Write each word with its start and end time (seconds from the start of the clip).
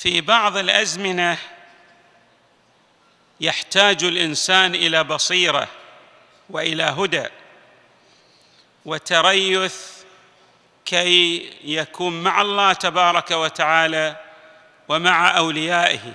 في 0.00 0.20
بعض 0.20 0.56
الأزمنة 0.56 1.38
يحتاج 3.40 4.04
الإنسان 4.04 4.74
إلى 4.74 5.04
بصيرة 5.04 5.68
وإلى 6.50 6.82
هدى 6.82 7.26
وتريث 8.84 9.76
كي 10.84 11.50
يكون 11.64 12.22
مع 12.22 12.40
الله 12.40 12.72
تبارك 12.72 13.30
وتعالى 13.30 14.16
ومع 14.88 15.36
أوليائه. 15.38 16.12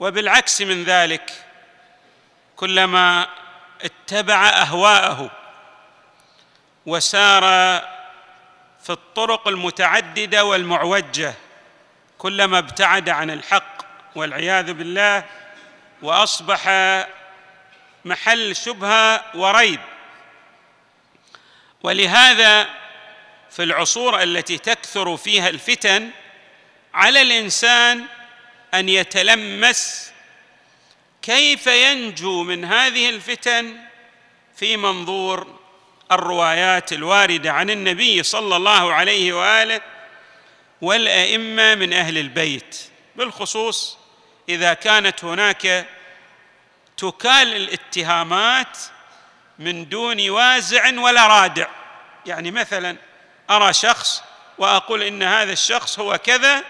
وبالعكس 0.00 0.62
من 0.62 0.84
ذلك 0.84 1.32
كلما 2.56 3.28
اتبع 3.82 4.48
أهواءه 4.48 5.30
وسار 6.86 7.42
في 8.82 8.90
الطرق 8.90 9.48
المتعددة 9.48 10.44
والمعوجة 10.44 11.34
كلما 12.22 12.58
ابتعد 12.58 13.08
عن 13.08 13.30
الحق 13.30 13.82
والعياذ 14.14 14.72
بالله 14.72 15.24
وأصبح 16.02 16.68
محل 18.04 18.56
شبهة 18.56 19.24
وريب. 19.34 19.80
ولهذا 21.82 22.68
في 23.50 23.62
العصور 23.62 24.22
التي 24.22 24.58
تكثر 24.58 25.16
فيها 25.16 25.48
الفتن 25.48 26.10
على 26.94 27.22
الإنسان 27.22 28.04
أن 28.74 28.88
يتلمس 28.88 30.12
كيف 31.22 31.66
ينجو 31.66 32.42
من 32.42 32.64
هذه 32.64 33.10
الفتن 33.10 33.76
في 34.56 34.76
منظور 34.76 35.58
الروايات 36.12 36.92
الواردة 36.92 37.52
عن 37.52 37.70
النبي 37.70 38.22
صلى 38.22 38.56
الله 38.56 38.92
عليه 38.92 39.32
وآله 39.32 39.80
والأئمة 40.82 41.74
من 41.74 41.92
أهل 41.92 42.18
البيت. 42.18 42.80
بالخصوص 43.16 43.98
إذا 44.48 44.74
كانت 44.74 45.24
هناك 45.24 45.86
تكال 46.96 47.56
الاتهامات 47.56 48.78
من 49.58 49.88
دون 49.88 50.30
وازع 50.30 51.00
ولا 51.00 51.26
رادع. 51.26 51.66
يعني 52.26 52.50
مثلا 52.50 52.96
أرى 53.50 53.72
شخص 53.72 54.22
وأقول 54.58 55.02
إن 55.02 55.22
هذا 55.22 55.52
الشخص 55.52 55.98
هو 55.98 56.18
كذا 56.18 56.64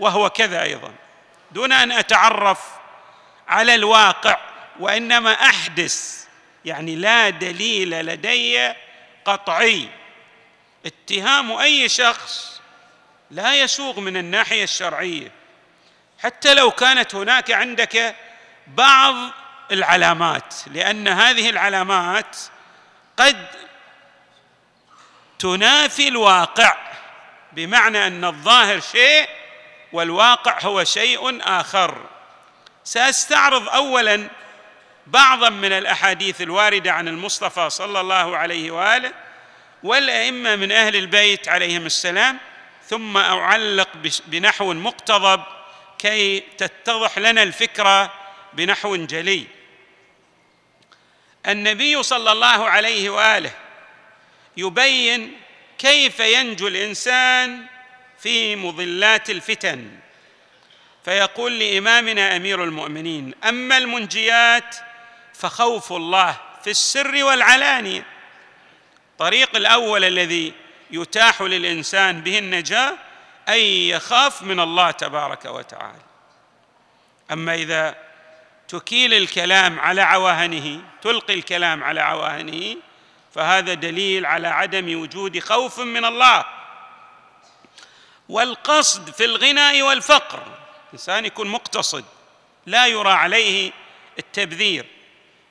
وهو 0.00 0.30
كذا 0.30 0.62
أيضا. 0.62 0.94
دون 1.50 1.72
أن 1.72 1.92
أتعرف 1.92 2.60
على 3.48 3.74
الواقع 3.74 4.40
وإنما 4.80 5.32
أحدث 5.32 6.24
يعني 6.64 6.96
لا 6.96 7.30
دليل 7.30 7.90
لدي 7.90 8.72
قطعي. 9.24 9.88
اتهام 10.86 11.52
أي 11.52 11.88
شخص 11.88 12.59
لا 13.30 13.54
يسوغ 13.54 14.00
من 14.00 14.16
الناحية 14.16 14.64
الشرعية. 14.64 15.32
حتى 16.18 16.54
لو 16.54 16.70
كانت 16.70 17.14
هناك 17.14 17.50
عندك 17.50 18.14
بعض 18.66 19.14
العلامات 19.72 20.54
لأن 20.66 21.08
هذه 21.08 21.50
العلامات 21.50 22.36
قد 23.16 23.46
تنافي 25.38 26.08
الواقع 26.08 26.76
بمعنى 27.52 28.06
أن 28.06 28.24
الظاهر 28.24 28.80
شيء 28.80 29.28
والواقع 29.92 30.58
هو 30.62 30.84
شيء 30.84 31.40
آخر. 31.42 32.06
سأستعرض 32.84 33.68
اولا 33.68 34.28
بعضا 35.06 35.48
من 35.48 35.72
الأحاديث 35.72 36.40
الواردة 36.40 36.92
عن 36.92 37.08
المصطفى 37.08 37.70
صلى 37.70 38.00
الله 38.00 38.36
عليه 38.36 38.70
وآله 38.70 39.12
والأئمة 39.82 40.56
من 40.56 40.72
أهل 40.72 40.96
البيت 40.96 41.48
عليهم 41.48 41.86
السلام 41.86 42.38
ثم 42.90 43.16
أعلق 43.16 43.88
بنحو 44.26 44.72
مقتضب 44.72 45.42
كي 45.98 46.40
تتضح 46.40 47.18
لنا 47.18 47.42
الفكرة 47.42 48.12
بنحو 48.52 48.96
جلي. 48.96 49.46
النبي 51.46 52.02
صلى 52.02 52.32
الله 52.32 52.68
عليه 52.68 53.10
وآله 53.10 53.50
يبين 54.56 55.36
كيف 55.78 56.20
ينجو 56.20 56.68
الإنسان 56.68 57.66
في 58.18 58.56
مضلات 58.56 59.30
الفتن. 59.30 59.90
فيقول 61.04 61.58
لإمامنا 61.58 62.36
أمير 62.36 62.64
المؤمنين 62.64 63.34
أما 63.44 63.78
المنجيات 63.78 64.76
فخوف 65.34 65.92
الله 65.92 66.40
في 66.64 66.70
السر 66.70 67.24
والعلانية. 67.24 68.06
الطريق 69.12 69.56
الأول 69.56 70.04
الذي 70.04 70.52
يتاح 70.92 71.42
للإنسان 71.42 72.20
به 72.20 72.38
النجاة 72.38 72.94
أن 73.48 73.58
يخاف 73.58 74.42
من 74.42 74.60
الله 74.60 74.90
تبارك 74.90 75.44
وتعالى. 75.44 76.02
أما 77.30 77.54
إذا 77.54 77.96
تكيل 78.68 79.14
الكلام 79.14 79.80
على 79.80 80.02
عواهنه 80.02 80.80
تلقي 81.02 81.34
الكلام 81.34 81.84
على 81.84 82.00
عواهنه 82.00 82.76
فهذا 83.34 83.74
دليل 83.74 84.26
على 84.26 84.48
عدم 84.48 85.00
وجود 85.00 85.38
خوف 85.38 85.80
من 85.80 86.04
الله. 86.04 86.44
والقصد 88.28 89.10
في 89.10 89.24
الغنى 89.24 89.82
والفقر 89.82 90.42
الانسان 90.88 91.24
يكون 91.24 91.48
مقتصد 91.48 92.04
لا 92.66 92.86
يرى 92.86 93.12
عليه 93.12 93.72
التبذير. 94.18 94.86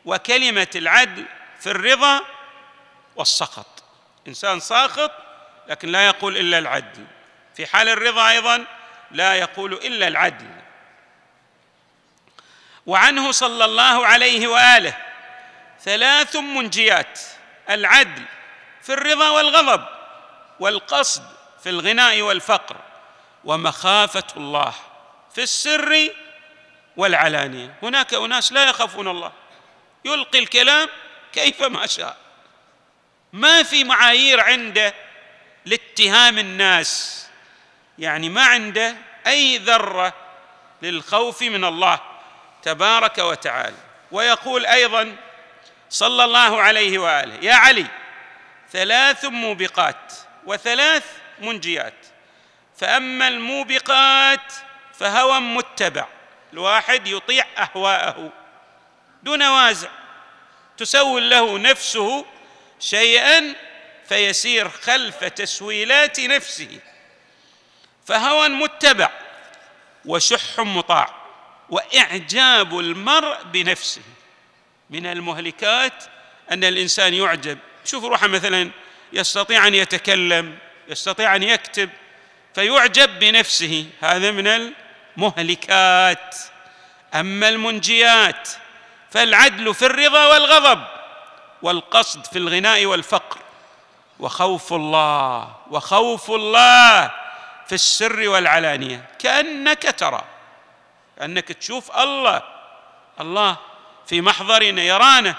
وكلمة 0.06 0.68
العدل 0.76 1.26
في 1.60 1.72
الرضا 1.72 2.22
والسخط 3.16 3.84
إنسان 4.28 4.60
ساخط 4.60 5.12
لكن 5.70 5.92
لا 5.92 6.06
يقول 6.08 6.38
إلا 6.38 6.58
العدل. 6.58 7.06
في 7.56 7.68
حال 7.68 7.90
الرضا 7.90 8.30
أيضا 8.30 8.66
لا 9.12 9.36
يقول 9.36 9.74
إلا 9.74 10.08
العدل. 10.08 10.50
وعنه 12.86 13.32
صلى 13.32 13.66
الله 13.66 14.06
عليه 14.08 14.48
وآله 14.48 14.98
ثلاث 15.82 16.36
منجيات 16.36 17.20
العدل 17.70 18.24
في 18.82 18.94
الرضا 18.94 19.30
والغضب 19.30 19.86
والقصد 20.60 21.24
في 21.64 21.70
الغناء 21.70 22.22
والفقر 22.22 22.76
ومخافة 23.44 24.24
الله 24.38 24.74
في 25.36 25.44
السر 25.44 26.10
والعلانية. 26.98 27.76
هناك 27.84 28.14
أناس 28.14 28.52
لا 28.52 28.64
يخافون 28.64 29.08
الله. 29.08 29.32
يلقي 30.06 30.40
الكلام 30.40 30.90
كيفما 31.34 31.88
شاء. 31.88 32.18
ما 33.34 33.64
في 33.64 33.84
معايير 33.84 34.40
عنده 34.40 34.94
لاتهام 35.66 36.38
الناس. 36.38 37.26
يعني 38.00 38.30
ما 38.30 38.44
عنده 38.44 38.96
أي 39.28 39.58
ذرة 39.58 40.14
للخوف 40.82 41.42
من 41.42 41.66
الله 41.66 42.00
تبارك 42.64 43.18
وتعالى. 43.18 43.78
ويقول 44.12 44.66
أيضا 44.66 45.16
صلى 45.90 46.24
الله 46.24 46.62
عليه 46.62 47.00
وآله 47.00 47.36
يا 47.42 47.54
علي 47.54 47.86
ثلاث 48.72 49.26
موبقات 49.26 50.14
وثلاث 50.46 51.06
منجيات 51.40 51.94
فأما 52.78 53.28
الموبقات 53.28 54.54
فهوى 55.00 55.40
متبع 55.40 56.08
الواحد 56.54 57.08
يطيع 57.08 57.46
أهواءه 57.58 58.32
دون 59.24 59.44
وازع 59.44 59.90
تسول 60.78 61.30
له 61.30 61.58
نفسه 61.58 62.26
شيئا 62.80 63.56
فيسير 64.10 64.70
خلف 64.70 65.24
تسويلات 65.24 66.20
نفسه 66.20 66.80
فهوى 68.06 68.50
متبع 68.50 69.10
وشح 70.06 70.60
مطاع 70.60 71.16
وإعجاب 71.70 72.80
المرء 72.80 73.44
بنفسه. 73.44 74.02
من 74.90 75.06
المهلكات 75.06 76.04
أن 76.52 76.64
الإنسان 76.64 77.14
يعجب. 77.14 77.58
شوف 77.86 78.04
روحه 78.04 78.28
مثلا 78.28 78.72
يستطيع 79.14 79.68
أن 79.68 79.76
يتكلم 79.76 80.58
يستطيع 80.88 81.36
أن 81.36 81.44
يكتب 81.44 81.90
فيعجب 82.56 83.20
بنفسه. 83.20 83.86
هذا 84.02 84.32
من 84.32 84.74
المهلكات. 85.18 86.36
أما 87.14 87.50
المنجيات 87.50 88.50
فالعدل 89.12 89.74
في 89.74 89.86
الرضا 89.86 90.26
والغضب 90.26 90.84
والقصد 91.62 92.26
في 92.26 92.38
الغناء 92.38 92.86
والفقر. 92.86 93.49
وخوف 94.20 94.74
الله 94.74 95.56
وخوف 95.70 96.32
الله 96.32 97.12
في 97.68 97.76
السر 97.76 98.30
والعلانية. 98.30 99.10
كأنك 99.20 99.96
ترى 99.98 100.24
كأنك 101.18 101.48
تشوف 101.48 101.98
الله 101.98 102.42
الله 103.20 103.58
في 104.08 104.22
محضرنا 104.22 104.82
يرانا 104.82 105.36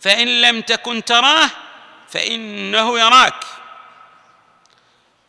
فإن 0.00 0.40
لم 0.40 0.60
تكن 0.60 1.04
تراه 1.04 1.50
فإنه 2.08 2.98
يراك. 2.98 3.44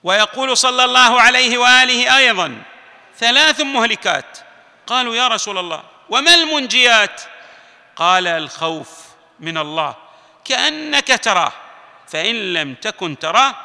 ويقول 0.03 0.57
صلى 0.57 0.85
الله 0.85 1.21
عليه 1.21 1.57
وآله 1.57 2.17
أيضا 2.17 2.63
ثلاث 3.17 3.61
مهلكات 3.61 4.37
قالوا 4.87 5.15
يا 5.15 5.27
رسول 5.27 5.57
الله 5.57 5.83
وما 6.09 6.33
المنجيات؟ 6.35 7.21
قال 7.95 8.27
الخوف 8.27 8.89
من 9.39 9.57
الله 9.57 9.95
كأنك 10.45 11.07
تراه. 11.23 11.51
فإن 12.09 12.53
لم 12.53 12.73
تكن 12.73 13.19
تراه 13.19 13.55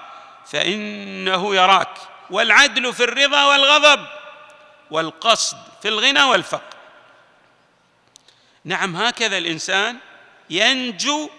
فإنه 0.47 1.55
يراك. 1.55 1.99
والعدل 2.31 2.93
في 2.93 3.05
الرضا 3.05 3.45
والغضب 3.45 4.07
والقصد 4.91 5.59
في 5.83 5.89
الغنى 5.89 6.23
والفقر. 6.23 6.75
نعم 8.65 8.97
هكذا 8.97 9.39
الإنسان 9.39 9.97
ينجو 10.51 11.31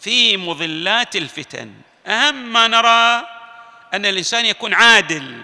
في 0.00 0.36
مظلات 0.36 1.16
الفتن. 1.16 1.72
أهم 2.06 2.52
ما 2.52 2.68
نرى 2.68 3.28
أن 3.94 4.06
الإنسان 4.06 4.46
يكون 4.46 4.74
عادل 4.74 5.40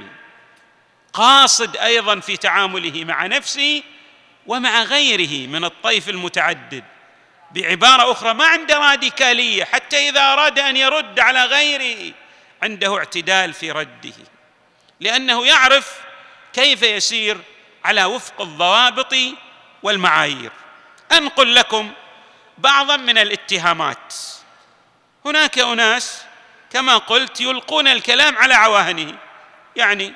قاصد 1.13 1.77
أيضا 1.77 2.21
في 2.21 2.37
تعامله 2.37 3.05
مع 3.05 3.27
نفسه 3.27 3.83
ومع 4.47 4.83
غيره 4.83 5.47
من 5.49 5.65
الطيف 5.65 6.09
المتعدد. 6.09 6.85
بعبارة 7.51 8.13
أخرى 8.13 8.35
ما 8.35 8.47
عنده 8.47 8.79
راديكالية 8.79 9.65
حتى 9.65 10.09
إذا 10.09 10.33
أراد 10.33 10.59
أن 10.59 10.77
يرد 10.77 11.21
على 11.21 11.45
غيره 11.45 12.13
عنده 12.63 12.99
اعتدال 12.99 13.53
في 13.53 13.71
رده. 13.71 14.15
لأنه 15.01 15.47
يعرف 15.47 16.01
كيف 16.53 16.83
يسير 16.83 17.39
على 17.85 18.05
وفق 18.05 18.41
الضوابط 18.41 19.15
والمعايير. 19.83 20.53
أنقل 21.13 21.55
لكم 21.55 21.93
بعضا 22.59 22.97
من 22.97 23.19
الاتهامات. 23.19 24.15
هناك 25.25 25.59
أناس 25.59 26.23
كما 26.73 26.97
قلت 26.97 27.41
يلقون 27.41 27.89
الكلام 27.89 28.39
على 28.39 28.55
عواهنه. 28.55 29.15
يعني 29.77 30.15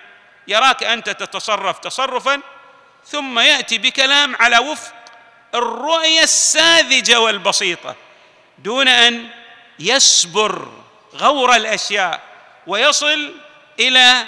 يراك 0.49 0.85
أنت 0.85 1.11
تتصرف 1.11 1.79
تصرفا 1.79 2.41
ثم 3.07 3.39
يأتي 3.39 3.79
بكلام 3.79 4.37
على 4.37 4.59
وفق 4.59 4.95
الرؤية 5.55 6.23
الساذجة 6.23 7.21
والبسيطة 7.21 7.97
دون 8.59 8.89
أن 8.89 9.29
يسبر 9.79 10.73
غور 11.15 11.57
الأشياء 11.57 12.23
ويصل 12.67 13.35
إلى 13.81 14.27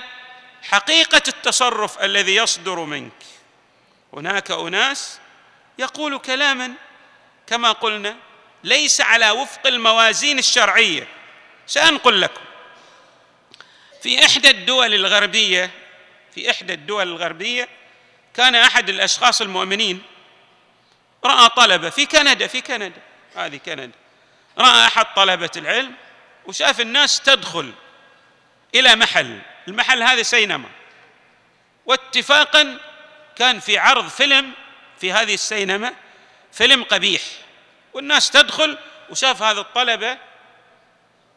حقيقة 0.63 1.23
التصرف 1.29 2.03
الذي 2.03 2.37
يصدر 2.37 2.81
منك. 2.81 3.13
هناك 4.13 4.51
أناس 4.51 5.19
يقول 5.79 6.19
كلاما 6.19 6.73
كما 7.47 7.73
قلنا 7.73 8.17
ليس 8.65 9.01
على 9.01 9.31
وفق 9.31 9.67
الموازين 9.67 10.39
الشرعية. 10.39 11.09
سأنقل 11.67 12.21
لكم. 12.21 12.43
في 14.03 14.25
إحدى 14.27 14.51
الدول 14.51 14.95
الغربية 14.95 15.71
في 16.35 16.51
إحدى 16.51 16.73
الدول 16.73 17.09
الغربية 17.09 17.69
كان 18.35 18.55
أحد 18.55 18.89
الأشخاص 18.89 19.41
المؤمنين 19.41 20.03
رأى 21.27 21.49
طلبة 21.49 21.91
في 21.91 22.07
كندا 22.07 22.47
في 22.47 22.61
كندا 22.61 23.03
هذه 23.37 23.57
كندا. 23.57 23.91
رأى 24.59 24.87
أحد 24.87 25.07
طلبة 25.17 25.51
العلم 25.57 25.95
وشاف 26.47 26.81
الناس 26.81 27.21
تدخل 27.21 27.73
إلى 28.75 28.97
محل 28.97 29.41
المحل 29.69 30.03
هذا 30.03 30.23
سينما. 30.23 30.69
واتفاقا 31.87 32.79
كان 33.37 33.61
في 33.61 33.79
عرض 33.79 34.09
فيلم 34.09 34.53
في 35.01 35.13
هذه 35.13 35.35
السينما 35.35 35.95
فيلم 36.53 36.83
قبيح. 36.83 37.23
والناس 37.93 38.31
تدخل 38.31 38.79
وشاف 39.11 39.43
هذا 39.43 39.61
الطلبة 39.61 40.19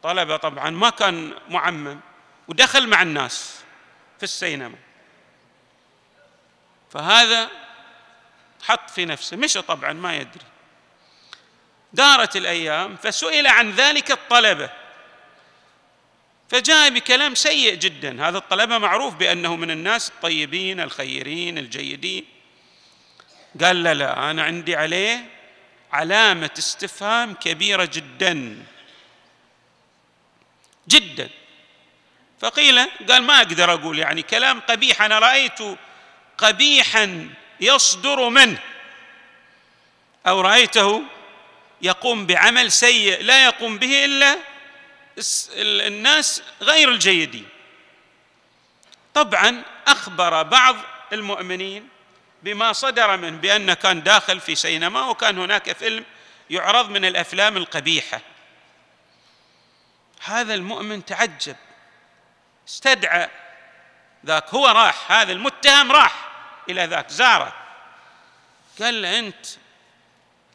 طلبة 0.02 0.36
طبعا 0.36 0.70
ما 0.70 0.90
كان 0.90 1.34
معمم 1.48 2.00
ودخل 2.48 2.86
مع 2.86 3.02
الناس 3.02 3.60
في 4.18 4.22
السينما. 4.22 4.76
فهذا 6.90 7.50
حط 8.62 8.90
في 8.90 9.04
نفسه 9.04 9.36
مشى 9.36 9.62
طبعا 9.62 9.92
ما 9.92 10.16
يدري. 10.16 10.44
دارت 11.92 12.36
الأيام 12.36 12.96
فسئل 12.96 13.46
عن 13.46 13.70
ذلك 13.70 14.10
الطلبة. 14.10 14.70
فجاء 16.48 16.90
بكلام 16.90 17.34
سيء 17.34 17.74
جدا. 17.74 18.28
هذا 18.28 18.38
الطلبة 18.38 18.78
معروف 18.78 19.14
بأنه 19.14 19.56
من 19.56 19.70
الناس 19.70 20.08
الطيبين 20.08 20.80
الخيرين 20.80 21.58
الجيدين. 21.58 22.24
قال 23.60 23.82
لا 23.82 23.94
لا 23.94 24.30
أنا 24.30 24.42
عندي 24.42 24.76
عليه 24.76 25.24
علامة 25.92 26.50
استفهام 26.58 27.34
كبيرة 27.34 27.84
جدا. 27.84 28.64
جدا. 30.88 31.28
فقيل 32.40 32.86
قال 33.08 33.22
ما 33.22 33.38
أقدر 33.38 33.74
أقول 33.74 33.98
يعني 33.98 34.22
كلام 34.22 34.60
قبيح 34.60 35.02
أنا 35.02 35.18
رأيت 35.18 35.58
قبيحا 36.38 37.30
يصدر 37.60 38.28
منه. 38.28 38.58
أو 40.26 40.40
رأيته 40.40 41.02
يقوم 41.82 42.26
بعمل 42.26 42.72
سيء 42.72 43.22
لا 43.22 43.44
يقوم 43.44 43.78
به 43.78 44.04
إلا 44.04 44.38
الناس 45.86 46.42
غير 46.62 46.88
الجيدين. 46.88 47.48
طبعا 49.14 49.62
أخبر 49.86 50.42
بعض 50.42 50.76
المؤمنين 51.12 51.88
بما 52.42 52.72
صدر 52.72 53.16
منه 53.16 53.36
بأن 53.36 53.72
كان 53.72 54.02
داخل 54.02 54.40
في 54.40 54.54
سينما 54.54 55.06
وكان 55.06 55.38
هناك 55.38 55.72
فيلم 55.72 56.04
يعرض 56.50 56.90
من 56.90 57.04
الأفلام 57.04 57.56
القبيحة. 57.56 58.20
هذا 60.24 60.54
المؤمن 60.54 61.04
تعجب 61.04 61.56
استدعى 62.68 63.28
ذاك 64.26 64.54
هو 64.54 64.66
راح 64.66 65.12
هذا 65.12 65.32
المتهم 65.32 65.92
راح. 65.92 66.29
إلى 66.70 66.84
ذاك. 66.84 67.10
زارة. 67.10 67.52
قال 68.80 69.02
له 69.02 69.18
أنت 69.18 69.46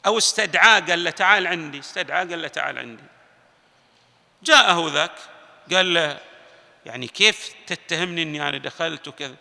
أو 0.05 0.17
استدعاه 0.17 0.79
قال 0.79 1.03
له 1.03 1.09
تعال 1.09 1.47
عندي 1.47 1.79
استدعاه 1.79 2.23
قال 2.23 2.41
له 2.41 2.47
تعال 2.47 2.77
عندي. 2.77 3.03
جاءه 4.43 4.89
ذاك 4.89 5.11
قال 5.73 5.93
له 5.93 6.19
يعني 6.85 7.07
كيف 7.07 7.53
تتهمني 7.67 8.21
إني 8.21 8.49
أنا 8.49 8.57
دخلت 8.57 9.07
وكذا؟ 9.07 9.35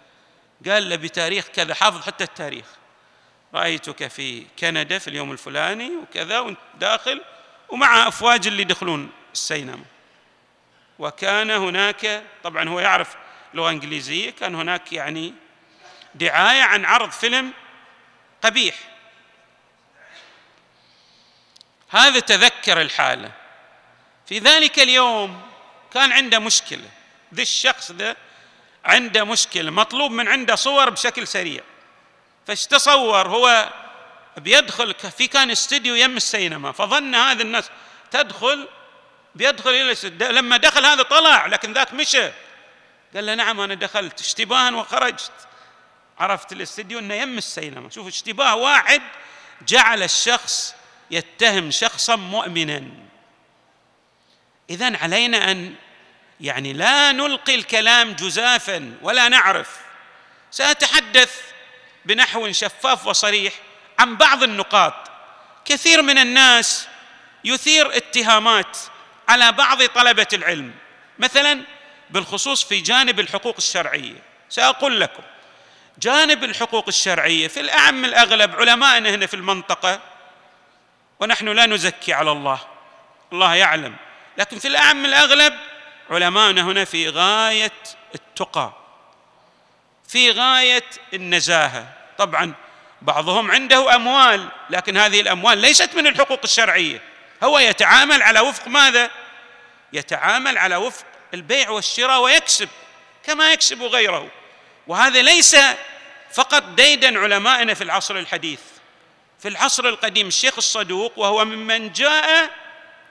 قال 0.67 0.89
له 0.89 0.97
بتاريخ 0.97 1.47
كذا 1.47 1.75
حافظ 1.75 2.07
حتى 2.07 2.25
التاريخ. 2.25 2.67
رأيتك 3.55 4.07
في 4.07 4.47
كندا 4.59 4.99
في 4.99 5.09
اليوم 5.09 5.33
الفلاني 5.33 5.91
وكذا 5.97 6.39
وأنت 6.39 6.59
داخل 6.75 7.21
ومع 7.69 8.09
أفواج 8.09 8.47
اللي 8.47 8.63
يدخلون 8.63 9.11
السينما. 9.33 9.85
وكان 10.99 11.51
هناك 11.51 12.23
طبعا 12.45 12.69
هو 12.69 12.81
يعرف 12.81 13.17
لغة 13.55 13.71
إنجليزية 13.71 14.31
كان 14.31 14.55
هناك 14.55 14.93
يعني 14.93 15.35
دعاية 16.15 16.63
عن 16.63 16.85
عرض 16.85 17.11
فيلم 17.11 17.53
قبيح. 18.43 18.75
هذا 21.91 22.21
تذكر 22.21 22.81
الحالة. 22.81 23.33
في 24.27 24.39
ذلك 24.39 24.79
اليوم 24.79 25.43
كان 25.93 26.13
عنده 26.13 26.39
مشكلة. 26.39 26.89
ذا 27.35 27.43
الشخص 27.43 27.91
ذا 27.91 28.17
عنده 28.85 29.25
مشكلة 29.25 29.71
مطلوب 29.71 30.11
من 30.11 30.29
عنده 30.29 30.55
صور 30.55 30.91
بشكل 30.91 31.27
سريع. 31.27 31.63
فايش 32.47 32.67
تصور 32.67 33.29
هو 33.29 33.73
بيدخل 34.37 34.95
في 34.95 35.27
كان 35.27 35.51
استديو 35.51 35.95
يم 35.95 36.17
السينما 36.17 36.73
فظن 36.73 37.15
هذا 37.15 37.43
الناس 37.43 37.71
تدخل 38.11 38.69
بيدخل 39.35 39.71
إلى 39.71 40.11
لما 40.33 40.57
دخل 40.57 40.87
هذا 40.87 41.03
طلع 41.03 41.47
لكن 41.47 41.73
ذاك 41.73 41.95
مشى. 41.95 42.31
قال 43.15 43.27
له 43.27 43.35
نعم 43.35 43.61
أنا 43.61 43.75
دخلت 43.75 44.21
اشتباها 44.21 44.71
وخرجت. 44.71 45.33
عرفت 46.19 46.53
الاستديو 46.53 46.99
إنه 46.99 47.15
يم 47.15 47.39
السينما. 47.39 47.91
شوف 47.91 48.07
اشتباه 48.07 48.55
واحد 48.55 49.03
جعل 49.69 50.03
الشخص 50.03 50.75
يتهم 51.11 51.71
شخصا 51.71 52.17
مؤمنا. 52.17 52.85
اذا 54.71 54.97
علينا 54.97 55.51
أن 55.51 55.75
يعني 56.41 56.73
لا 56.73 57.13
نلقي 57.13 57.55
الكلام 57.55 58.13
جزافا 58.13 58.99
ولا 59.03 59.29
نعرف. 59.29 59.81
سأتحدث 60.51 61.41
بنحو 62.05 62.53
شفاف 62.53 63.07
وصريح 63.07 63.55
عن 63.99 64.17
بعض 64.17 64.43
النقاط. 64.43 64.95
كثير 65.65 66.03
من 66.03 66.19
الناس 66.19 66.89
يثير 67.45 67.97
اتهامات 67.97 68.79
على 69.29 69.53
بعض 69.53 69.85
طلبة 69.87 70.27
العلم. 70.33 70.75
مثلا 71.19 71.63
بالخصوص 72.11 72.65
في 72.65 72.81
جانب 72.81 73.21
الحقوق 73.21 73.55
الشرعية. 73.59 74.23
سأقول 74.49 75.01
لكم 75.01 75.23
جانب 75.99 76.45
الحقوق 76.45 76.85
الشرعية 76.89 77.49
في 77.49 77.61
الأعم 77.61 78.05
الأغلب 78.05 78.57
علمائنا 78.61 79.11
هنا 79.11 79.27
في 79.27 79.35
المنطقة 79.35 80.01
ونحن 81.21 81.49
لا 81.49 81.67
نزكي 81.67 82.13
على 82.13 82.33
الله 82.33 82.61
الله 83.33 83.55
يعلم. 83.55 83.97
لكن 84.39 84.59
في 84.59 84.69
الأعم 84.69 85.05
الأغلب 85.05 85.55
علماؤنا 86.11 86.63
هنا 86.63 86.85
في 86.85 87.09
غاية 87.09 87.73
التقى 88.15 88.73
في 90.09 90.31
غاية 90.31 90.85
النزاهة. 91.15 91.93
طبعا 92.19 92.55
بعضهم 93.03 93.51
عنده 93.51 93.95
أموال 93.95 94.49
لكن 94.71 94.97
هذه 94.97 95.21
الأموال 95.21 95.59
ليست 95.59 95.95
من 95.95 96.07
الحقوق 96.07 96.41
الشرعية. 96.45 97.03
هو 97.43 97.59
يتعامل 97.59 98.23
على 98.23 98.41
وفق 98.41 98.69
ماذا؟ 98.69 99.11
يتعامل 99.93 100.59
على 100.59 100.77
وفق 100.77 101.05
البيع 101.35 101.71
والشراء 101.71 102.21
ويكسب 102.21 102.69
كما 103.27 103.53
يكسب 103.53 103.83
غيره. 103.83 104.29
وهذا 104.87 105.23
ليس 105.23 105.57
فقط 106.33 106.63
ديدا 106.63 107.19
علمائنا 107.19 107.75
في 107.75 107.85
العصر 107.85 108.19
الحديث. 108.19 108.61
في 109.39 109.49
العصر 109.49 109.89
القديم 109.89 110.27
الشيخ 110.27 110.55
الصدوق 110.59 111.19
وهو 111.19 111.45
ممن 111.45 111.93
جاء 111.93 112.51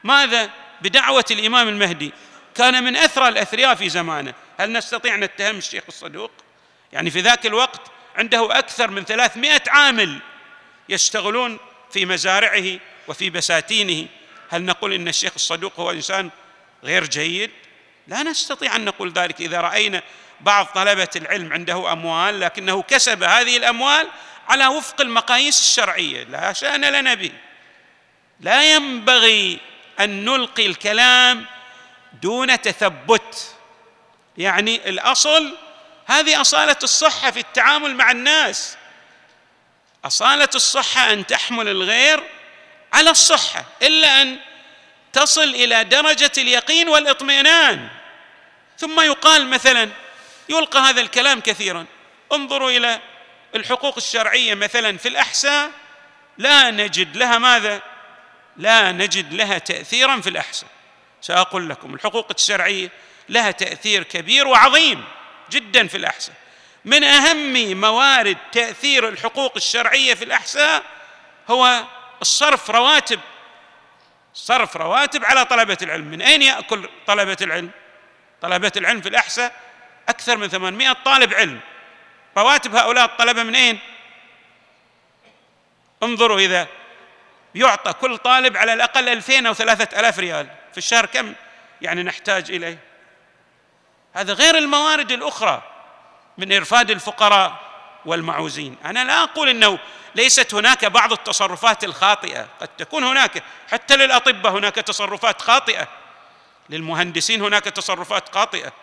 ماذا؟ 0.04 0.50
بدعوة 0.82 1.26
الإمام 1.32 1.68
المهدي. 1.68 2.12
كان 2.56 2.84
من 2.84 2.96
اثرى 2.96 3.28
الأثرياء 3.28 3.76
في 3.76 3.90
زمانه. 3.90 4.34
هل 4.60 4.72
نستطيع 4.72 5.16
أن 5.16 5.20
نتهم 5.20 5.58
الشيخ 5.58 5.84
الصدوق؟ 5.88 6.32
يعني 6.94 7.12
في 7.12 7.22
ذاك 7.22 7.46
الوقت 7.46 7.82
عنده 8.16 8.60
أكثر 8.60 8.92
من 8.92 9.06
ثلاثمائة 9.06 9.62
عامل 9.68 10.20
يشتغلون 10.90 11.58
في 11.92 12.06
مزارعه 12.06 12.80
وفي 13.08 13.30
بساتينه. 13.30 14.08
هل 14.50 14.64
نقول 14.64 14.94
إن 14.94 15.08
الشيخ 15.08 15.32
الصدوق 15.36 15.80
هو 15.80 15.92
إنسان 15.92 16.30
غير 16.84 17.04
جيد؟ 17.04 17.52
لا 18.08 18.24
نستطيع 18.24 18.76
أن 18.76 18.86
نقول 18.86 19.12
ذلك. 19.12 19.42
إذا 19.42 19.62
رأينا 19.62 20.04
بعض 20.44 20.66
طلبة 20.66 21.10
العلم 21.16 21.54
عنده 21.54 21.92
أموال 21.92 22.40
لكنه 22.40 22.82
كسب 22.82 23.24
هذه 23.24 23.58
الأموال 23.58 24.08
على 24.50 24.68
وفق 24.68 25.02
المقاييس 25.02 25.60
الشرعية. 25.60 26.24
لا 26.24 26.54
شأن 26.54 26.86
لنا 26.86 27.14
به. 27.14 27.32
لا 28.40 28.74
ينبغي 28.76 29.60
أن 30.00 30.26
نلقي 30.26 30.66
الكلام 30.66 31.46
دون 32.22 32.62
تثبت. 32.62 33.56
يعني 34.38 34.90
الأصل 34.90 35.56
هذه 36.06 36.42
أصالة 36.42 36.76
الصحة 36.84 37.32
في 37.32 37.40
التعامل 37.40 37.96
مع 37.96 38.12
الناس. 38.12 38.78
أصالة 40.06 40.50
الصحة 40.56 41.14
أن 41.14 41.26
تحمل 41.26 41.68
الغير 41.68 42.24
على 42.94 43.10
الصحة 43.10 43.66
إلا 43.82 44.22
أن 44.22 44.40
تصل 45.14 45.44
إلى 45.44 45.84
درجة 45.84 46.32
اليقين 46.38 46.90
والإطمئنان. 46.90 47.90
ثم 48.78 49.02
يقال 49.02 49.48
مثلا 49.48 49.90
يلقى 50.50 50.80
هذا 50.80 51.02
الكلام 51.02 51.40
كثيرا. 51.40 51.86
انظروا 52.34 52.72
إلى 52.72 53.00
الحقوق 53.56 53.96
الشرعية 53.98 54.54
مثلا 54.54 54.98
في 54.98 55.08
الأحساء. 55.10 55.72
لا 56.38 56.72
نجد 56.72 57.18
لها 57.18 57.38
ماذا؟ 57.38 57.82
لا 58.58 58.92
نجد 58.92 59.34
لها 59.34 59.58
تاثيرا 59.58 60.22
في 60.22 60.30
الأحساء. 60.30 60.70
سأقول 61.22 61.70
لكم 61.70 61.94
الحقوق 61.94 62.28
الشرعية 62.36 62.90
لها 63.30 63.52
تأثير 63.52 64.04
كبير 64.04 64.48
وعظيم 64.48 65.04
جدا 65.52 65.88
في 65.88 65.98
الأحساء. 65.98 66.36
من 66.86 67.04
أهم 67.04 67.82
موارد 67.82 68.38
تأثير 68.52 69.10
الحقوق 69.10 69.54
الشرعية 69.56 70.14
في 70.14 70.24
الأحساء 70.24 70.84
هو 71.50 71.84
الصرف 72.22 72.70
رواتب. 72.70 73.20
صرف 74.34 74.78
رواتب 74.78 75.26
على 75.26 75.46
طلبة 75.46 75.78
العلم. 75.82 76.06
من 76.06 76.22
أين 76.22 76.42
يأكل 76.42 76.90
طلبة 77.08 77.38
العلم؟ 77.42 77.72
طلبة 78.42 78.72
العلم 78.78 79.02
في 79.02 79.10
الأحساء 79.10 79.56
أكثر 80.10 80.38
من 80.38 80.48
800 80.48 80.94
طالب 81.06 81.34
علم. 81.34 81.60
رواتب 82.38 82.76
هؤلاء 82.76 83.06
الطلبة 83.06 83.44
من 83.44 83.56
أين؟ 83.56 83.80
انظروا 86.04 86.40
إذا 86.40 86.68
يعطى 87.56 87.94
كل 87.94 88.18
طالب 88.18 88.58
على 88.58 88.74
الأقل 88.74 89.10
2000 89.10 89.48
أو 89.48 89.54
3000 89.54 90.20
ريال. 90.20 90.48
في 90.72 90.78
الشهر 90.78 91.06
كم 91.06 91.34
يعني 91.82 92.04
نحتاج 92.04 92.52
إليه؟ 92.52 92.80
هذا 94.14 94.34
غير 94.34 94.58
الموارد 94.58 95.12
الأخرى 95.12 95.62
من 96.38 96.54
إرفاد 96.54 96.92
الفقراء 96.92 97.60
والمعوزين. 98.06 98.78
أنا 98.86 99.04
لا 99.04 99.24
أقول 99.24 99.50
إنه 99.50 99.80
ليست 100.16 100.54
هناك 100.54 100.86
بعض 100.86 101.12
التصرفات 101.12 101.84
الخاطئة. 101.84 102.48
قد 102.60 102.68
تكون 102.68 103.04
هناك. 103.04 103.44
حتى 103.72 103.96
للأطباء 103.96 104.52
هناك 104.52 104.76
تصرفات 104.76 105.42
خاطئة. 105.42 105.88
للمهندسين 106.70 107.42
هناك 107.42 107.64
تصرفات 107.64 108.36
خاطئة. 108.36 108.74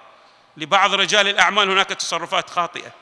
لبعض 0.57 0.95
رجال 0.95 1.28
الأعمال 1.28 1.71
هناك 1.71 1.87
تصرفات 1.88 2.50
خاطئة. 2.50 2.92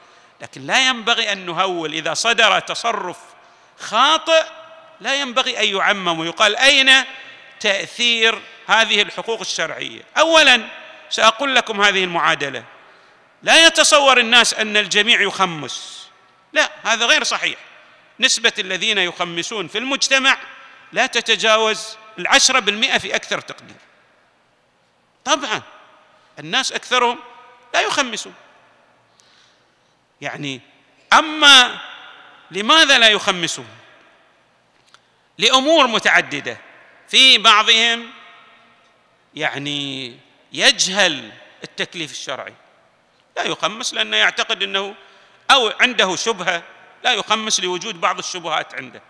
لكن 0.40 0.66
لا 0.66 0.88
ينبغي 0.88 1.32
أن 1.32 1.46
نهول 1.46 1.92
إذا 1.92 2.14
صدر 2.14 2.60
تصرف 2.60 3.16
خاطئ 3.78 4.44
لا 5.00 5.14
ينبغي 5.14 5.60
أن 5.60 5.76
يعمم 5.76 6.18
ويقال 6.20 6.56
أين 6.56 7.04
تأثير 7.60 8.42
هذه 8.66 9.02
الحقوق 9.02 9.40
الشرعية؟ 9.40 10.02
اولا 10.18 10.68
سأقول 11.10 11.54
لكم 11.54 11.80
هذه 11.80 12.04
المعادلة. 12.04 12.64
لا 13.42 13.66
يتصور 13.66 14.18
الناس 14.18 14.54
أن 14.54 14.76
الجميع 14.76 15.20
يخمس. 15.20 16.08
لا 16.52 16.70
هذا 16.82 17.06
غير 17.06 17.24
صحيح. 17.24 17.58
نسبة 18.20 18.52
الذين 18.58 18.98
يخمسون 18.98 19.68
في 19.68 19.78
المجتمع 19.78 20.36
لا 20.92 21.06
تتجاوز 21.06 21.96
العشرة 22.18 22.58
بالمئة 22.58 22.98
في 22.98 23.14
أكثر 23.14 23.40
تقدير. 23.40 23.76
طبعا 25.24 25.62
الناس 26.38 26.72
أكثرهم 26.72 27.18
لا 27.78 27.84
يخمسون 27.84 28.34
يعني 30.20 30.60
أما 31.12 31.78
لماذا 32.50 32.98
لا 32.98 33.08
يخمسون 33.08 33.68
لأمور 35.38 35.86
متعددة. 35.86 36.58
في 37.08 37.38
بعضهم 37.38 38.10
يعني 39.34 40.16
يجهل 40.52 41.32
التكليف 41.64 42.10
الشرعي. 42.10 42.54
لا 43.36 43.42
يخمس 43.42 43.94
لأنه 43.94 44.16
يعتقد 44.16 44.62
إنه 44.62 44.94
أو 45.50 45.68
عنده 45.80 46.16
شبهة. 46.16 46.62
لا 47.04 47.12
يخمس 47.12 47.60
لوجود 47.60 48.00
بعض 48.00 48.18
الشبهات 48.18 48.74
عنده. 48.74 49.02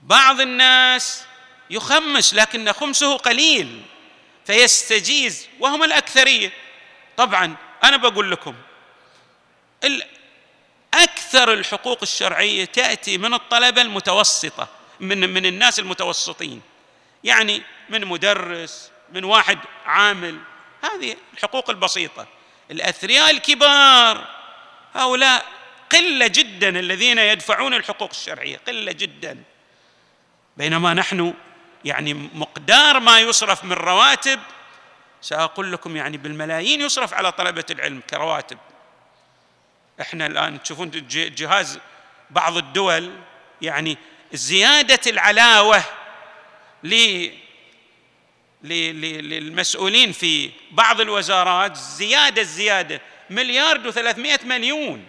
بعض 0.00 0.40
الناس 0.40 1.24
يخمس 1.70 2.34
لكن 2.34 2.72
خمسه 2.72 3.16
قليل 3.16 3.82
فيستجيز 4.46 5.48
وهم 5.60 5.82
الأكثرية. 5.82 6.52
طبعا 7.20 7.56
أنا 7.84 7.96
بقول 7.96 8.30
لكم 8.30 8.54
أكثر 10.94 11.52
الحقوق 11.52 11.98
الشرعية 12.02 12.64
تأتي 12.64 13.18
من 13.18 13.34
الطلبة 13.34 13.82
المتوسطة 13.82 14.68
من 15.00 15.34
من 15.34 15.46
الناس 15.46 15.78
المتوسطين. 15.78 16.62
يعني 17.24 17.62
من 17.88 18.06
مدرس 18.06 18.90
من 19.12 19.24
واحد 19.24 19.58
عامل. 19.86 20.38
هذه 20.82 21.16
الحقوق 21.34 21.70
البسيطة. 21.70 22.26
الأثرياء 22.70 23.30
الكبار 23.30 24.26
هؤلاء 24.94 25.46
قلة 25.92 26.26
جدا 26.26 26.68
الذين 26.68 27.18
يدفعون 27.18 27.74
الحقوق 27.74 28.10
الشرعية 28.10 28.60
قلة 28.68 28.92
جدا. 28.92 29.42
بينما 30.56 30.94
نحن 30.94 31.34
يعني 31.84 32.14
مقدار 32.14 33.00
ما 33.00 33.20
يصرف 33.20 33.64
من 33.64 33.72
رواتب 33.72 34.40
سأقول 35.20 35.72
لكم 35.72 35.96
يعني 35.96 36.16
بالملايين 36.16 36.80
يصرف 36.80 37.14
على 37.14 37.32
طلبة 37.32 37.64
العلم 37.70 38.02
كرواتب. 38.10 38.58
إحنا 40.00 40.26
الآن 40.26 40.62
تشوفون 40.62 40.90
جهاز 41.10 41.78
بعض 42.30 42.56
الدول 42.56 43.10
يعني 43.62 43.98
زيادة 44.32 45.00
العلاوة 45.06 45.82
للمسؤولين 48.64 50.12
في 50.12 50.50
بعض 50.70 51.00
الوزارات 51.00 51.76
زيادة 51.76 52.42
الزياده 52.42 53.00
مليار 53.30 53.88
وثلاثمائة 53.88 54.44
مليون 54.44 55.06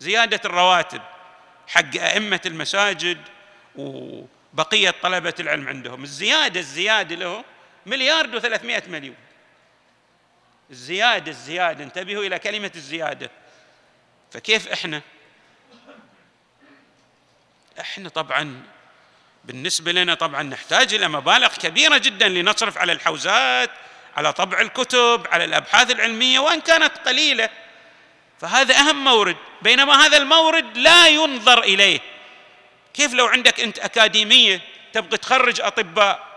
زيادة 0.00 0.40
الرواتب 0.44 1.02
حق 1.68 1.96
أئمة 1.96 2.40
المساجد 2.46 3.18
وبقية 3.76 4.94
طلبة 5.02 5.34
العلم 5.40 5.68
عندهم. 5.68 6.02
الزيادة 6.02 6.60
الزيادة 6.60 7.16
له 7.16 7.44
مليار 7.86 8.36
وثلاثمائة 8.36 8.82
مليون. 8.88 9.16
الزيادة 10.70 11.30
الزيادة. 11.30 11.84
انتبهوا 11.84 12.24
إلى 12.24 12.38
كلمة 12.38 12.72
الزيادة. 12.74 13.30
فكيف 14.32 14.68
إحنا؟ 14.68 15.02
إحنا 17.80 18.08
طبعا 18.08 18.62
بالنسبة 19.44 19.92
لنا 19.92 20.14
طبعا 20.14 20.42
نحتاج 20.42 20.94
إلى 20.94 21.08
مبالغ 21.08 21.48
كبيرة 21.48 21.98
جدا 21.98 22.28
لنصرف 22.28 22.78
على 22.78 22.92
الحوزات 22.92 23.70
على 24.16 24.32
طبع 24.32 24.60
الكتب 24.60 25.26
على 25.30 25.44
الأبحاث 25.44 25.90
العلمية 25.90 26.38
وإن 26.38 26.60
كانت 26.60 26.98
قليلة. 26.98 27.48
فهذا 28.40 28.74
أهم 28.74 29.04
مورد. 29.04 29.36
بينما 29.62 30.06
هذا 30.06 30.16
المورد 30.16 30.76
لا 30.78 31.08
ينظر 31.08 31.62
إليه. 31.62 32.00
كيف 32.94 33.14
لو 33.14 33.26
عندك 33.26 33.60
أنت 33.60 33.78
أكاديمية 33.78 34.60
تبغي 34.92 35.18
تخرج 35.18 35.60
أطباء؟ 35.60 36.31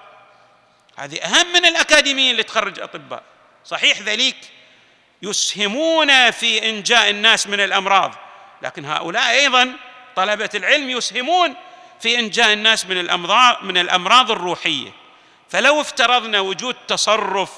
هذه 0.96 1.18
أهم 1.18 1.54
من 1.54 1.66
الأكاديمية 1.66 2.32
اللي 2.32 2.44
تخرج 2.44 2.80
أطباء. 2.80 3.24
صحيح 3.66 4.02
ذليك 4.02 4.38
يسهمون 5.22 6.32
في 6.32 6.70
إنجاء 6.70 7.10
الناس 7.10 7.48
من 7.48 7.60
الأمراض 7.60 8.16
لكن 8.62 8.86
هؤلاء 8.86 9.30
أيضا 9.30 9.74
طلبة 10.16 10.50
العلم 10.56 10.90
يسهمون 10.90 11.56
في 12.02 12.20
إنجاء 12.20 12.54
الناس 12.54 12.86
من 12.86 13.00
الأمراض 13.00 13.64
من 13.64 13.78
الأمراض 13.78 14.32
الروحية. 14.32 14.92
فلو 15.50 15.82
افترضنا 15.82 16.40
وجود 16.40 16.75
تصرف 16.88 17.52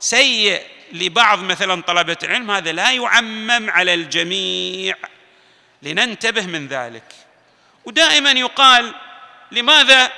سيء 0.00 0.62
لبعض 0.92 1.38
مثلا 1.42 1.82
طلبة 1.82 2.16
العلم 2.22 2.50
هذا 2.50 2.72
لا 2.72 2.90
يعمم 2.90 3.70
على 3.70 3.94
الجميع. 3.94 4.96
لننتبه 5.82 6.46
من 6.46 6.68
ذلك. 6.68 7.04
ودائما 7.84 8.30
يقال 8.30 8.94
لماذا 9.52 10.12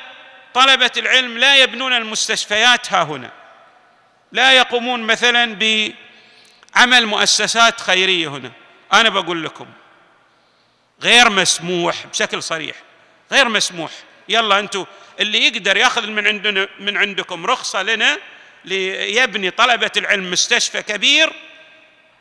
طلبة 0.54 0.90
العلم 0.96 1.38
لا 1.38 1.56
يبنون 1.56 1.92
المستشفيات 1.92 2.92
ها 2.92 3.02
هنا. 3.02 3.30
لا 4.32 4.52
يقومون 4.52 5.02
مثلا 5.02 5.54
بعمل 5.54 7.06
مؤسسات 7.06 7.80
خيرية 7.80 8.28
هنا. 8.28 8.52
أنا 8.92 9.08
بقول 9.08 9.44
لكم 9.44 9.66
غير 11.02 11.30
مسموح 11.30 12.06
بشكل 12.06 12.42
صريح 12.42 12.76
غير 13.32 13.48
مسموح. 13.48 13.90
يلا 14.28 14.58
أنتم 14.58 14.84
اللي 15.20 15.46
يقدر 15.46 15.76
يأخذ 15.76 16.06
من 16.06 16.26
عندنا 16.26 16.68
من 16.80 16.96
عندكم 16.96 17.46
رخصة 17.46 17.82
لنا 17.82 18.18
ليبني 18.64 19.50
طلبة 19.50 19.90
العلم 19.96 20.30
مستشفى 20.30 20.82
كبير 20.82 21.32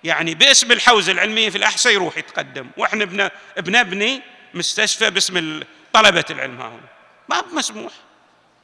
يعني 0.03 0.35
باسم 0.35 0.71
الحوزة 0.71 1.11
العلمية 1.11 1.49
في 1.49 1.57
الأحساء 1.57 1.93
يروح 1.93 2.17
يتقدم. 2.17 2.67
وإحنا 2.77 3.31
بنبني 3.57 4.21
مستشفى 4.53 5.09
باسم 5.09 5.63
طلبة 5.93 6.25
العلم 6.29 6.61
هؤلاء 6.61 6.91
ما 7.29 7.43
مسموح 7.53 7.91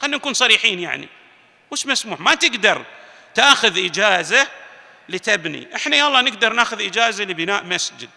خلينا 0.02 0.18
نكون 0.18 0.34
صريحين 0.34 0.80
يعني. 0.80 1.08
مش 1.72 1.86
مسموح؟ 1.86 2.20
ما 2.20 2.36
تقدر 2.36 2.86
تاخذ 3.36 3.86
إجازة 3.86 4.48
لتبني. 5.10 5.68
إحنا 5.76 5.98
يلا 5.98 6.22
نقدر 6.22 6.54
ناخذ 6.54 6.86
إجازة 6.86 7.24
لبناء 7.24 7.64
مسجد. 7.64 8.10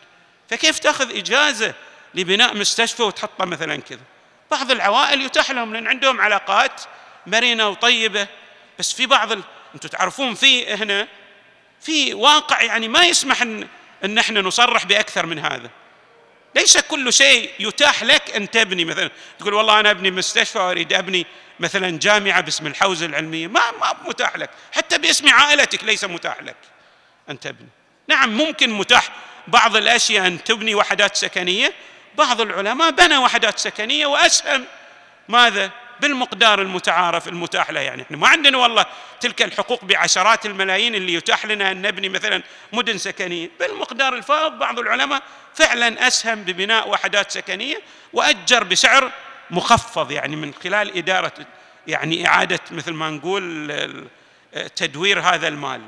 فكيف 0.51 0.79
تاخذ 0.79 1.17
إجازة 1.17 1.75
لبناء 2.15 2.57
مستشفى 2.57 3.03
وتحطه 3.03 3.45
مثلا 3.45 3.77
كذا؟ 3.77 4.01
بعض 4.51 4.71
العوائل 4.71 5.23
يتاح 5.23 5.51
لهم 5.51 5.73
لأن 5.73 5.87
عندهم 5.87 6.21
علاقات 6.21 6.83
مرنة 7.27 7.69
وطيبة. 7.69 8.27
بس 8.79 8.93
في 8.93 9.07
بعض 9.07 9.33
ال... 9.33 9.43
أنتم 9.75 9.89
تعرفون 9.89 10.35
في 10.35 10.75
هنا 10.75 11.09
في 11.81 12.15
واقع 12.15 12.63
يعني 12.63 12.89
ما 12.89 13.05
يسمح 13.05 13.43
ان 13.43 13.69
إن 14.05 14.19
إحنا 14.19 14.41
نصرح 14.41 14.85
بأكثر 14.85 15.27
من 15.27 15.39
هذا. 15.39 15.71
ليس 16.55 16.79
كل 16.79 17.13
شيء 17.13 17.51
يتاح 17.59 18.03
لك 18.03 18.37
أن 18.37 18.51
تبني 18.51 18.85
مثلا. 18.85 19.11
تقول 19.39 19.55
والله 19.55 19.81
أنا 19.81 19.91
أبني 19.91 20.11
مستشفى 20.11 20.59
واريد 20.59 20.93
أبني 20.93 21.27
مثلا 21.61 21.99
جامعة 21.99 22.41
باسم 22.41 22.67
الحوزة 22.67 23.07
العلمية 23.07 23.47
ما 23.47 23.61
ما 23.81 23.95
متاح 24.07 24.37
لك. 24.37 24.51
حتى 24.73 24.99
باسم 24.99 25.29
عائلتك 25.29 25.85
ليس 25.85 26.05
متاح 26.05 26.43
لك. 26.43 26.57
ان 27.31 27.41
تبني 27.41 27.69
نعم 28.09 28.31
ممكن 28.31 28.71
متاح. 28.71 29.09
بعض 29.49 29.77
الأشياء 29.77 30.27
أن 30.27 30.45
تبني 30.45 30.75
وحدات 30.75 31.17
سكنية. 31.17 31.73
بعض 32.15 32.41
العلماء 32.41 32.91
بنى 32.91 33.17
وحدات 33.19 33.59
سكنية 33.59 34.07
وأسهم. 34.07 34.65
ماذا؟ 35.29 35.71
بالمقدار 36.01 36.63
المتعارف 36.63 37.29
المتاح 37.29 37.71
له 37.71 37.81
يعني. 37.81 38.03
إحنا 38.03 38.17
ما 38.17 38.29
عندنا 38.29 38.59
والله 38.59 38.87
تلك 39.21 39.43
الحقوق 39.43 39.85
بعشرات 39.85 40.47
الملايين 40.47 40.95
اللي 40.95 41.15
يتاح 41.15 41.47
لنا 41.47 41.71
أن 41.71 41.83
نبني 41.83 42.09
مثلا 42.09 42.43
مدن 42.73 42.99
سكنية. 42.99 43.51
بالمقدار 43.61 44.15
الفائض 44.15 44.53
بعض 44.53 44.79
العلماء 44.79 45.23
فعلا 45.55 46.07
أسهم 46.07 46.43
ببناء 46.43 46.89
وحدات 46.89 47.31
سكنية 47.31 47.77
وأجر 48.13 48.65
بسعر 48.65 49.13
مخفض 49.51 50.11
يعني 50.11 50.37
من 50.37 50.55
خلال 50.55 50.99
إدارة 50.99 51.33
يعني 51.87 52.29
إعادة 52.29 52.61
مثل 52.71 52.93
ما 52.93 53.11
نقول 53.11 54.09
تدوير 54.77 55.21
هذا 55.21 55.49
المال. 55.49 55.83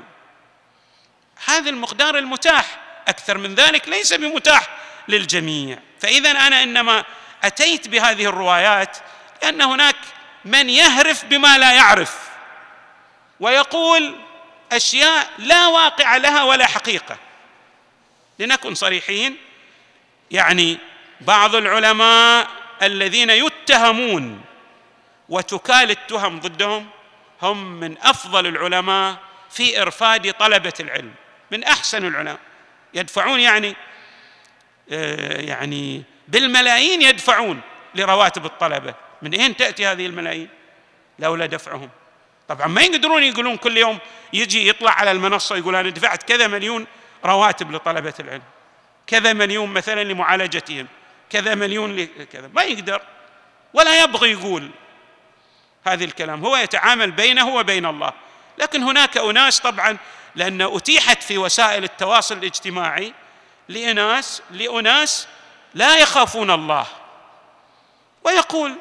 هذا 1.45 1.69
المقدار 1.69 2.17
المتاح 2.17 2.79
أكثر 3.07 3.37
من 3.37 3.55
ذلك 3.55 3.89
ليس 3.89 4.13
بمتاح 4.13 4.67
للجميع. 5.07 5.79
فإذا 5.99 6.31
أنا 6.31 6.63
إنما 6.63 7.05
أتيت 7.43 7.87
بهذه 7.87 8.25
الروايات 8.25 8.97
لأن 9.43 9.61
هناك 9.61 9.95
من 10.45 10.69
يهرف 10.69 11.25
بما 11.25 11.57
لا 11.57 11.73
يعرف 11.73 12.29
ويقول 13.39 14.15
أشياء 14.71 15.29
لا 15.37 15.67
واقع 15.67 16.17
لها 16.17 16.43
ولا 16.43 16.67
حقيقة. 16.67 17.17
لنكن 18.39 18.75
صريحين 18.75 19.37
يعني 20.31 20.77
بعض 21.21 21.55
العلماء 21.55 22.47
الذين 22.81 23.29
يتهمون 23.63 24.41
وتكال 25.29 25.91
التهم 25.91 26.39
ضدهم 26.39 26.87
هم 27.41 27.79
من 27.79 27.97
أفضل 28.01 28.47
العلماء 28.47 29.15
في 29.49 29.81
إرفاد 29.81 30.33
طلبة 30.33 30.73
العلم 30.79 31.11
من 31.51 31.63
أحسن 31.63 32.05
العلماء. 32.05 32.39
يدفعون 32.93 33.39
يعني 33.39 33.75
آه، 34.91 35.41
يعني 35.41 36.03
بالملايين 36.27 37.01
يدفعون 37.01 37.61
لرواتب 37.95 38.45
الطلبة. 38.45 38.95
من 39.21 39.33
أين 39.33 39.55
تأتي 39.55 39.85
هذه 39.87 40.05
الملايين؟ 40.05 40.49
لولا 41.19 41.45
دفعهم. 41.45 41.89
طبعا 42.47 42.67
ما 42.67 42.81
يقدرون 42.81 43.23
يقولون 43.23 43.57
كل 43.57 43.77
يوم 43.77 43.97
يجي 44.33 44.67
يطلع 44.67 44.91
على 44.91 45.11
المنصة 45.11 45.57
يقول 45.57 45.75
أنا 45.75 45.89
دفعت 45.89 46.23
كذا 46.23 46.47
مليون 46.47 46.87
رواتب 47.25 47.71
لطلبة 47.71 48.13
العلم. 48.19 48.41
كذا 49.07 49.33
مليون 49.33 49.69
مثلا 49.69 50.03
لمعالجتهم. 50.03 50.87
كذا 51.29 51.55
مليون 51.55 51.95
لكذا 51.95 52.49
ما 52.53 52.63
يقدر. 52.63 53.01
ولا 53.73 54.03
يبغي 54.03 54.31
يقول 54.31 54.69
هذه 55.87 56.05
الكلام. 56.05 56.45
هو 56.45 56.55
يتعامل 56.57 57.11
بينه 57.11 57.55
وبين 57.55 57.85
الله. 57.85 58.13
لكن 58.57 58.83
هناك 58.83 59.17
أناس 59.17 59.59
طبعا 59.59 59.97
لأن 60.35 60.61
أتيحت 60.61 61.23
في 61.23 61.37
وسائل 61.37 61.83
التواصل 61.83 62.37
الاجتماعي 62.37 63.13
لأناس 63.69 64.41
لأناس 64.51 65.27
لا 65.73 65.97
يخافون 65.97 66.51
الله. 66.51 66.85
ويقول 68.23 68.75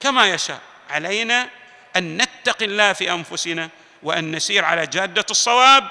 كما 0.00 0.28
يشاء 0.28 0.60
علينا 0.90 1.48
أن 1.96 2.16
نتقي 2.16 2.64
الله 2.64 2.92
في 2.92 3.12
أنفسنا 3.12 3.68
وأن 4.02 4.32
نسير 4.32 4.64
على 4.64 4.86
جادة 4.86 5.26
الصواب 5.30 5.88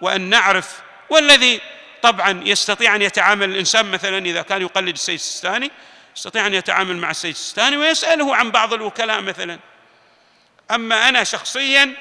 وأن 0.00 0.20
نعرف 0.20 0.82
والذي 1.10 1.60
طبعا 2.02 2.42
يستطيع 2.44 2.96
أن 2.96 3.02
يتعامل 3.02 3.50
الإنسان 3.50 3.90
مثلا 3.90 4.18
إذا 4.18 4.42
كان 4.42 4.62
يقلد 4.62 4.88
السيد 4.94 5.14
السيستاني 5.14 5.70
يستطيع 6.16 6.46
أن 6.46 6.54
يتعامل 6.54 6.96
مع 6.96 7.10
السيد 7.10 7.30
السيستاني 7.30 7.76
ويسأله 7.76 8.36
عن 8.36 8.50
بعض 8.50 8.72
الوكلاء 8.72 9.20
مثلا. 9.20 9.58
أما 10.70 11.08
أنا 11.08 11.24
شخصيا 11.24 11.94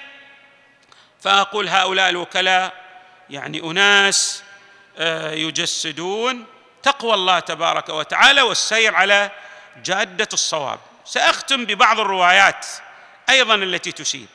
فأقول 1.22 1.70
هؤلاء 1.70 2.10
الوكلاء 2.10 2.74
يعني 3.30 3.60
أناس 3.60 4.44
آه، 4.98 5.32
يجسدون 5.32 6.46
تقوى 6.84 7.14
الله 7.14 7.40
تبارك 7.40 7.90
وتعالى 7.90 8.42
والسير 8.42 8.96
على 8.96 9.32
جادة 9.84 10.30
الصواب. 10.34 10.80
سأختم 11.06 11.66
ببعض 11.66 12.00
الروايات 12.00 12.66
أيضا 13.30 13.56
التي 13.56 13.92
تشير 13.92 14.28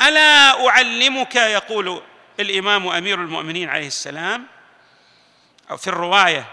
ألا 0.00 0.68
أعلمك 0.68 1.36
يقول 1.36 2.02
الإمام 2.40 2.88
أمير 2.88 3.20
المؤمنين 3.20 3.68
عليه 3.68 3.86
السلام 3.86 4.46
أو 5.70 5.76
في 5.76 5.86
الرواية 5.86 6.46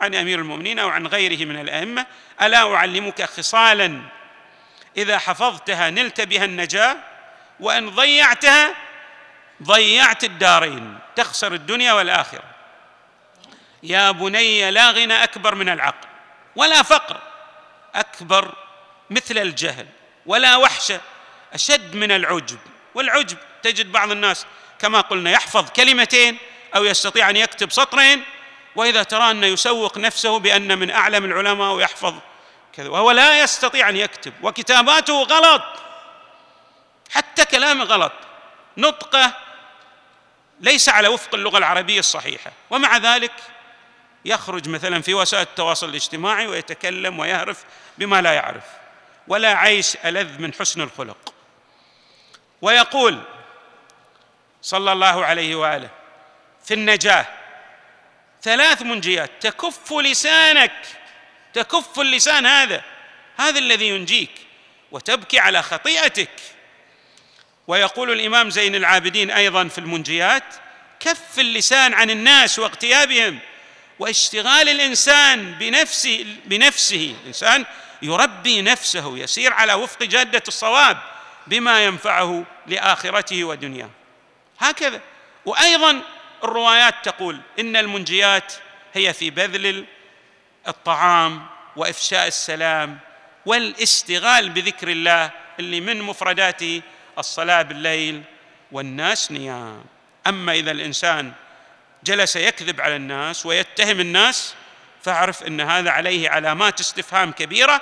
عن 0.00 0.14
أمير 0.14 0.38
المؤمنين 0.38 0.78
أو 0.78 0.88
عن 0.88 1.06
غيره 1.06 1.44
من 1.44 1.60
الأئمة 1.60 2.06
ألا 2.42 2.74
أعلمك 2.74 3.22
خصالا؟ 3.22 4.02
إذا 4.96 5.18
حفظتها 5.18 5.90
نلت 5.90 6.20
بها 6.20 6.44
النجاة 6.44 6.96
وإن 7.60 7.90
ضيعتها 7.90 8.74
ضيعت 9.62 10.24
الدارين 10.24 10.98
تخسر 11.16 11.54
الدنيا 11.54 11.92
والآخرة. 11.92 12.42
يا 13.82 14.10
بني 14.10 14.70
لا 14.70 14.90
غنى 14.90 15.24
أكبر 15.24 15.54
من 15.54 15.68
العقل 15.68 16.08
ولا 16.56 16.82
فقر 16.82 17.20
أكبر 17.94 18.54
مثل 19.10 19.38
الجهل 19.38 19.86
ولا 20.26 20.56
وحشه 20.56 21.00
أشد 21.54 21.94
من 21.94 22.12
العجب. 22.12 22.58
والعجب 22.94 23.38
تجد 23.62 23.92
بعض 23.92 24.10
الناس 24.10 24.46
كما 24.78 25.00
قلنا 25.00 25.30
يحفظ 25.30 25.70
كلمتين 25.70 26.38
أو 26.76 26.84
يستطيع 26.84 27.30
أن 27.30 27.36
يكتب 27.36 27.72
سطرين 27.72 28.22
وإذا 28.76 29.02
ترى 29.02 29.30
انه 29.30 29.46
يسوق 29.46 29.98
نفسه 29.98 30.38
بأن 30.38 30.78
من 30.78 30.90
أعلم 30.90 31.24
العلماء 31.24 31.72
ويحفظ 31.72 32.14
كذا. 32.72 32.88
وهو 32.88 33.10
لا 33.10 33.40
يستطيع 33.40 33.88
أن 33.88 33.96
يكتب. 33.96 34.32
وكتاباته 34.42 35.22
غلط. 35.22 35.62
حتى 37.10 37.44
كلامه 37.44 37.84
غلط. 37.84 38.12
نطقة 38.76 39.32
ليس 40.60 40.88
على 40.88 41.08
وفق 41.08 41.34
اللغة 41.34 41.58
العربية 41.58 41.98
الصحيحة. 41.98 42.52
ومع 42.70 42.96
ذلك 42.96 43.32
يخرج 44.24 44.68
مثلا 44.68 45.02
في 45.02 45.14
وسائل 45.14 45.42
التواصل 45.42 45.88
الاجتماعي 45.88 46.46
ويتكلم 46.46 47.18
ويهرف 47.18 47.64
بما 47.98 48.22
لا 48.22 48.32
يعرف. 48.32 48.64
ولا 49.28 49.54
عيش 49.54 49.96
ألذ 50.04 50.38
من 50.38 50.54
حسن 50.54 50.80
الخلق. 50.80 51.34
ويقول 52.62 53.18
صلى 54.62 54.92
الله 54.92 55.24
عليه 55.24 55.54
وآله 55.54 55.88
في 56.64 56.74
النجاة 56.74 57.26
ثلاث 58.42 58.82
منجيات. 58.82 59.30
تكف 59.40 59.92
لسانك. 59.92 60.72
تكف 61.54 62.00
اللسان 62.00 62.46
هذا. 62.46 62.82
هذا 63.36 63.58
الذي 63.58 63.88
ينجيك. 63.88 64.30
وتبكي 64.92 65.38
على 65.38 65.62
خطيئتك. 65.62 66.30
ويقول 67.66 68.12
الإمام 68.12 68.50
زين 68.50 68.74
العابدين 68.74 69.30
أيضا 69.30 69.68
في 69.68 69.78
المنجيات 69.78 70.44
كف 71.00 71.38
اللسان 71.38 71.94
عن 71.94 72.10
الناس 72.10 72.58
واغتيابهم 72.58 73.38
واشتغال 73.98 74.68
الإنسان 74.68 75.52
بنفسه 75.52 76.26
بنفسه. 76.44 77.14
الانسان 77.22 77.64
يربي 78.02 78.62
نفسه 78.62 79.18
يسير 79.18 79.52
على 79.52 79.74
وفق 79.74 80.02
جادة 80.02 80.42
الصواب 80.48 80.98
بما 81.46 81.84
ينفعه 81.84 82.44
لآخرته 82.66 83.44
ودنياه. 83.44 83.90
هكذا. 84.58 85.00
وأيضا 85.46 86.02
الروايات 86.44 86.94
تقول 87.02 87.40
إن 87.58 87.76
المنجيات 87.76 88.52
هي 88.94 89.12
في 89.12 89.30
بذل 89.30 89.84
الطعام 90.68 91.46
وإفشاء 91.76 92.26
السلام 92.26 92.98
والاستغال 93.46 94.50
بذكر 94.50 94.88
الله 94.88 95.30
اللي 95.60 95.80
من 95.80 96.02
مفرداته 96.02 96.82
الصلاة 97.18 97.62
بالليل 97.62 98.22
والناس 98.72 99.32
نيام. 99.32 99.84
أما 100.26 100.52
إذا 100.52 100.70
الإنسان 100.70 101.32
جلس 102.04 102.36
يكذب 102.36 102.80
على 102.80 102.96
الناس 102.96 103.46
ويتهم 103.46 104.00
الناس 104.00 104.54
فاعرف 105.02 105.42
إن 105.42 105.60
هذا 105.60 105.90
عليه 105.90 106.30
علامات 106.30 106.80
استفهام 106.80 107.32
كبيرة 107.32 107.80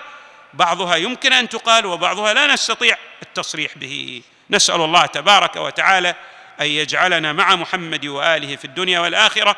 بعضها 0.55 0.97
يمكن 0.97 1.33
أن 1.33 1.49
تقال 1.49 1.87
وبعضها 1.87 2.35
لا 2.35 2.47
نستطيع 2.47 2.97
التصريح 3.23 3.79
به. 3.79 4.23
نسأل 4.51 4.81
الله 4.81 5.07
تبارك 5.07 5.57
وتعالى 5.57 6.15
أن 6.61 6.67
يجعلنا 6.67 7.33
مع 7.33 7.57
محمد 7.57 8.07
وآله 8.07 8.57
في 8.57 8.65
الدنيا 8.65 9.01
والآخرة 9.01 9.57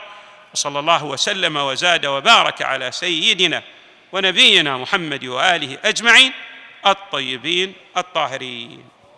وصلى 0.54 0.78
الله 0.78 1.04
وسلم 1.04 1.56
وزاد 1.56 2.06
وبارك 2.06 2.62
على 2.62 2.92
سيدنا 2.92 3.62
ونبينا 4.12 4.76
محمد 4.76 5.24
وآله 5.24 5.78
أجمعين 5.84 6.32
الطيبين 6.86 7.74
الطاهرين. 7.96 8.84